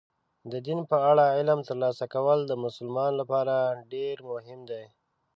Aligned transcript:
د 0.51 0.53
دین 0.65 0.79
په 0.89 0.97
اړه 1.11 1.25
علم 1.37 1.59
ترلاسه 1.67 2.05
کول 2.13 2.39
د 2.45 2.53
مسلمان 2.65 3.11
لپاره 3.21 3.55
ډېر 3.93 4.15
مهم 4.31 4.59
دي. 4.69 4.83